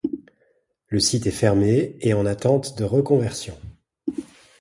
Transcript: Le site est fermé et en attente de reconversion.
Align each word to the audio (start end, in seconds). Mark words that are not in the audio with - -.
Le 0.87 0.99
site 0.99 1.27
est 1.27 1.29
fermé 1.29 1.95
et 2.01 2.15
en 2.15 2.25
attente 2.25 2.75
de 2.79 2.83
reconversion. 2.85 3.55